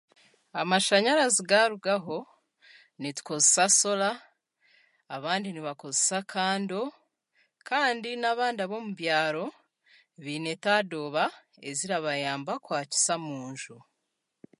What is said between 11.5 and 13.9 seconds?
ezirabayamba kwakiza omunju